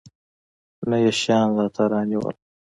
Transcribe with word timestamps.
نه 0.89 0.97
يې 1.03 1.11
شيان 1.21 1.47
راته 1.57 1.83
رانيول. 1.91 2.35